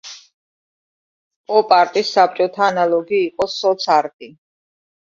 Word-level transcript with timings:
პოპ-არტის 1.51 2.09
საბჭოთა 2.17 2.67
ანალოგი 2.71 3.25
იყო 3.31 3.53
სოც-არტი. 3.61 4.37